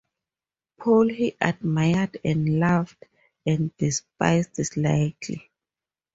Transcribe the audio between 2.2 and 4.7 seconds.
and loved and despised